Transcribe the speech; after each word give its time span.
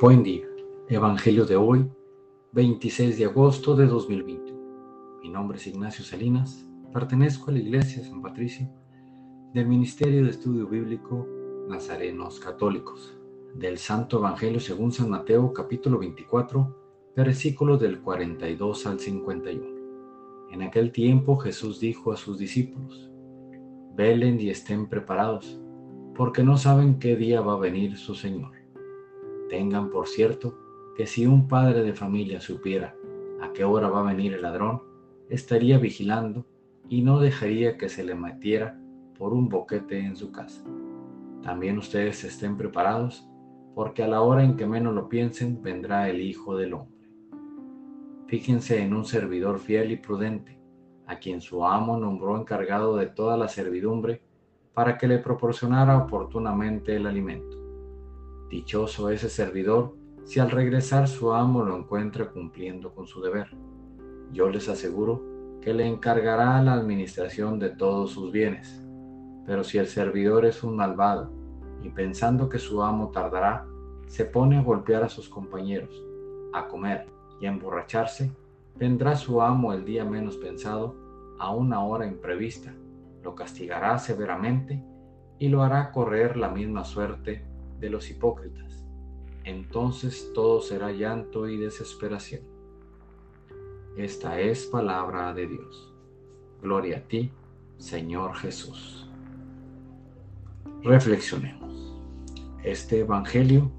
Buen 0.00 0.22
día. 0.22 0.46
Evangelio 0.88 1.44
de 1.44 1.56
hoy, 1.56 1.86
26 2.52 3.18
de 3.18 3.26
agosto 3.26 3.76
de 3.76 3.84
2021. 3.84 5.20
Mi 5.22 5.28
nombre 5.28 5.58
es 5.58 5.66
Ignacio 5.66 6.02
Salinas. 6.02 6.66
Pertenezco 6.90 7.50
a 7.50 7.52
la 7.52 7.58
Iglesia 7.58 8.02
San 8.02 8.22
Patricio 8.22 8.66
del 9.52 9.68
Ministerio 9.68 10.24
de 10.24 10.30
Estudio 10.30 10.66
Bíblico 10.68 11.28
Nazarenos 11.68 12.40
Católicos. 12.40 13.14
Del 13.54 13.76
Santo 13.76 14.20
Evangelio 14.20 14.58
según 14.58 14.90
San 14.90 15.10
Mateo 15.10 15.52
capítulo 15.52 15.98
24, 15.98 17.12
versículos 17.14 17.78
del 17.78 18.00
42 18.00 18.86
al 18.86 18.98
51. 18.98 19.66
En 20.50 20.62
aquel 20.62 20.92
tiempo 20.92 21.36
Jesús 21.36 21.78
dijo 21.78 22.10
a 22.10 22.16
sus 22.16 22.38
discípulos, 22.38 23.12
Velen 23.94 24.40
y 24.40 24.48
estén 24.48 24.88
preparados, 24.88 25.60
porque 26.14 26.42
no 26.42 26.56
saben 26.56 26.98
qué 26.98 27.16
día 27.16 27.42
va 27.42 27.52
a 27.52 27.58
venir 27.58 27.98
su 27.98 28.14
Señor 28.14 28.59
Tengan 29.50 29.90
por 29.90 30.06
cierto 30.06 30.54
que 30.96 31.08
si 31.08 31.26
un 31.26 31.48
padre 31.48 31.82
de 31.82 31.92
familia 31.92 32.40
supiera 32.40 32.94
a 33.42 33.52
qué 33.52 33.64
hora 33.64 33.88
va 33.88 34.00
a 34.00 34.14
venir 34.14 34.32
el 34.32 34.42
ladrón, 34.42 34.80
estaría 35.28 35.76
vigilando 35.76 36.46
y 36.88 37.02
no 37.02 37.18
dejaría 37.18 37.76
que 37.76 37.88
se 37.88 38.04
le 38.04 38.14
metiera 38.14 38.80
por 39.18 39.32
un 39.32 39.48
boquete 39.48 39.98
en 39.98 40.14
su 40.14 40.30
casa. 40.30 40.62
También 41.42 41.78
ustedes 41.78 42.22
estén 42.22 42.56
preparados, 42.56 43.28
porque 43.74 44.04
a 44.04 44.08
la 44.08 44.22
hora 44.22 44.44
en 44.44 44.56
que 44.56 44.66
menos 44.66 44.94
lo 44.94 45.08
piensen 45.08 45.60
vendrá 45.60 46.08
el 46.08 46.20
Hijo 46.20 46.56
del 46.56 46.74
Hombre. 46.74 47.08
Fíjense 48.28 48.80
en 48.80 48.94
un 48.94 49.04
servidor 49.04 49.58
fiel 49.58 49.90
y 49.90 49.96
prudente, 49.96 50.60
a 51.08 51.18
quien 51.18 51.40
su 51.40 51.66
amo 51.66 51.96
nombró 51.96 52.38
encargado 52.38 52.96
de 52.96 53.06
toda 53.06 53.36
la 53.36 53.48
servidumbre 53.48 54.22
para 54.74 54.96
que 54.96 55.08
le 55.08 55.18
proporcionara 55.18 55.98
oportunamente 55.98 56.94
el 56.94 57.06
alimento. 57.06 57.69
Dichoso 58.50 59.10
ese 59.10 59.28
servidor 59.28 59.94
si 60.24 60.40
al 60.40 60.50
regresar 60.50 61.06
su 61.06 61.32
amo 61.32 61.64
lo 61.64 61.76
encuentra 61.76 62.30
cumpliendo 62.30 62.92
con 62.92 63.06
su 63.06 63.22
deber. 63.22 63.46
Yo 64.32 64.48
les 64.48 64.68
aseguro 64.68 65.22
que 65.62 65.72
le 65.72 65.86
encargará 65.86 66.60
la 66.60 66.72
administración 66.72 67.60
de 67.60 67.70
todos 67.70 68.10
sus 68.10 68.32
bienes. 68.32 68.84
Pero 69.46 69.62
si 69.62 69.78
el 69.78 69.86
servidor 69.86 70.46
es 70.46 70.64
un 70.64 70.74
malvado 70.74 71.30
y 71.80 71.90
pensando 71.90 72.48
que 72.48 72.58
su 72.58 72.82
amo 72.82 73.10
tardará, 73.10 73.66
se 74.08 74.24
pone 74.24 74.58
a 74.58 74.62
golpear 74.62 75.04
a 75.04 75.08
sus 75.08 75.28
compañeros, 75.28 76.04
a 76.52 76.66
comer 76.66 77.06
y 77.40 77.46
a 77.46 77.50
emborracharse, 77.50 78.32
vendrá 78.74 79.14
su 79.14 79.40
amo 79.40 79.72
el 79.72 79.84
día 79.84 80.04
menos 80.04 80.36
pensado 80.36 80.96
a 81.38 81.54
una 81.54 81.84
hora 81.84 82.04
imprevista, 82.04 82.74
lo 83.22 83.36
castigará 83.36 83.96
severamente 83.98 84.82
y 85.38 85.48
lo 85.48 85.62
hará 85.62 85.92
correr 85.92 86.36
la 86.36 86.48
misma 86.48 86.82
suerte 86.82 87.48
de 87.80 87.90
los 87.90 88.10
hipócritas. 88.10 88.84
Entonces 89.44 90.30
todo 90.34 90.60
será 90.60 90.92
llanto 90.92 91.48
y 91.48 91.56
desesperación. 91.56 92.42
Esta 93.96 94.38
es 94.40 94.66
palabra 94.66 95.32
de 95.34 95.46
Dios. 95.46 95.92
Gloria 96.62 96.98
a 96.98 97.00
ti, 97.00 97.30
Señor 97.78 98.34
Jesús. 98.36 99.08
Reflexionemos. 100.82 101.96
Este 102.62 103.00
Evangelio 103.00 103.70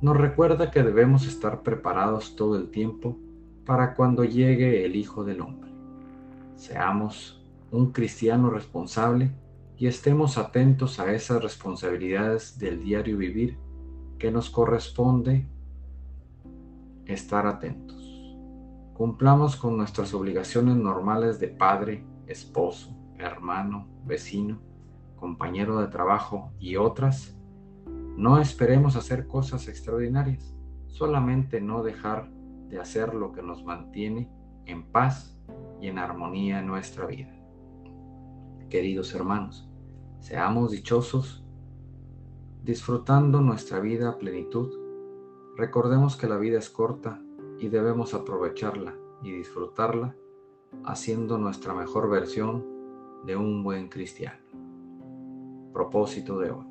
nos 0.00 0.16
recuerda 0.16 0.70
que 0.70 0.82
debemos 0.82 1.26
estar 1.26 1.62
preparados 1.62 2.36
todo 2.36 2.56
el 2.56 2.70
tiempo 2.70 3.18
para 3.66 3.94
cuando 3.94 4.24
llegue 4.24 4.84
el 4.84 4.94
Hijo 4.96 5.24
del 5.24 5.40
Hombre. 5.40 5.70
Seamos 6.54 7.44
un 7.70 7.92
cristiano 7.92 8.50
responsable 8.50 9.30
y 9.78 9.86
estemos 9.86 10.38
atentos 10.38 10.98
a 10.98 11.12
esas 11.12 11.40
responsabilidades 11.40 12.58
del 12.58 12.82
diario 12.82 13.16
vivir 13.16 13.56
que 14.18 14.32
nos 14.32 14.50
corresponde 14.50 15.46
estar 17.06 17.46
atentos. 17.46 17.96
Cumplamos 18.94 19.54
con 19.54 19.76
nuestras 19.76 20.12
obligaciones 20.14 20.76
normales 20.76 21.38
de 21.38 21.46
padre, 21.46 22.04
esposo, 22.26 22.92
hermano, 23.18 23.86
vecino, 24.04 24.58
compañero 25.14 25.80
de 25.80 25.86
trabajo 25.86 26.50
y 26.58 26.74
otras. 26.74 27.36
No 28.16 28.40
esperemos 28.40 28.96
hacer 28.96 29.28
cosas 29.28 29.68
extraordinarias, 29.68 30.56
solamente 30.88 31.60
no 31.60 31.84
dejar 31.84 32.28
de 32.68 32.80
hacer 32.80 33.14
lo 33.14 33.30
que 33.30 33.42
nos 33.42 33.64
mantiene 33.64 34.28
en 34.66 34.90
paz 34.90 35.38
y 35.80 35.86
en 35.86 35.98
armonía 35.98 36.58
en 36.58 36.66
nuestra 36.66 37.06
vida. 37.06 37.32
Queridos 38.68 39.14
hermanos, 39.14 39.67
Seamos 40.20 40.72
dichosos 40.72 41.44
disfrutando 42.64 43.40
nuestra 43.40 43.80
vida 43.80 44.10
a 44.10 44.18
plenitud. 44.18 44.70
Recordemos 45.56 46.16
que 46.16 46.28
la 46.28 46.36
vida 46.36 46.58
es 46.58 46.68
corta 46.68 47.22
y 47.58 47.68
debemos 47.68 48.14
aprovecharla 48.14 48.94
y 49.22 49.32
disfrutarla 49.32 50.14
haciendo 50.84 51.38
nuestra 51.38 51.72
mejor 51.72 52.10
versión 52.10 52.66
de 53.24 53.36
un 53.36 53.62
buen 53.62 53.88
cristiano. 53.88 54.38
Propósito 55.72 56.38
de 56.38 56.50
hoy. 56.50 56.66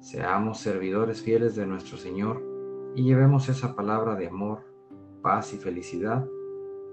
Seamos 0.00 0.58
servidores 0.58 1.20
fieles 1.20 1.56
de 1.56 1.66
nuestro 1.66 1.96
Señor 1.96 2.42
y 2.94 3.02
llevemos 3.02 3.48
esa 3.48 3.74
palabra 3.74 4.14
de 4.14 4.28
amor, 4.28 4.60
paz 5.20 5.52
y 5.52 5.58
felicidad 5.58 6.26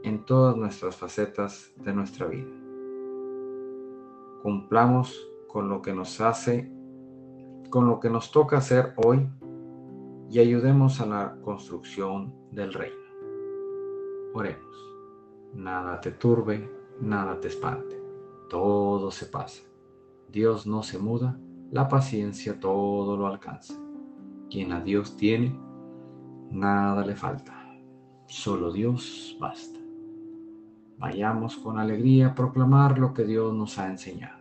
en 0.04 0.26
todas 0.26 0.58
nuestras 0.58 0.96
facetas 0.96 1.72
de 1.78 1.94
nuestra 1.94 2.26
vida. 2.28 2.52
Cumplamos 4.42 5.31
con 5.52 5.68
lo 5.68 5.82
que 5.82 5.94
nos 5.94 6.22
hace, 6.22 6.72
con 7.70 7.88
lo 7.88 8.00
que 8.00 8.10
nos 8.10 8.32
toca 8.32 8.58
hacer 8.58 8.94
hoy 9.04 9.28
y 10.30 10.40
ayudemos 10.40 11.02
a 11.02 11.06
la 11.06 11.38
construcción 11.42 12.34
del 12.52 12.74
reino. 12.74 12.96
Oremos. 14.34 14.76
Nada 15.54 16.00
te 16.00 16.12
turbe, 16.12 16.72
nada 17.02 17.38
te 17.40 17.50
espante. 17.50 18.02
Todo 18.50 19.12
se 19.12 19.26
pasa. 19.26 19.64
Dios 20.30 20.66
no 20.66 20.84
se 20.84 20.98
muda, 20.98 21.38
la 21.70 21.90
paciencia 21.90 22.58
todo 22.58 23.18
lo 23.18 23.28
alcanza. 23.28 23.74
Quien 24.50 24.72
a 24.72 24.80
Dios 24.80 25.18
tiene, 25.18 25.60
nada 26.50 27.06
le 27.06 27.16
falta. 27.16 27.54
Solo 28.28 28.72
Dios 28.72 29.36
basta. 29.40 29.80
Vayamos 30.98 31.58
con 31.58 31.78
alegría 31.78 32.28
a 32.28 32.36
proclamar 32.36 32.98
lo 32.98 33.14
que 33.14 33.26
Dios 33.26 33.54
nos 33.54 33.78
ha 33.78 33.90
enseñado. 33.90 34.41